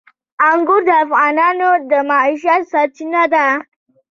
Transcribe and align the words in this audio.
انګور 0.49 0.81
د 0.87 0.89
افغانانو 1.03 1.69
د 1.89 1.91
معیشت 2.09 2.61
سرچینه 2.71 3.23
ده. 3.33 3.47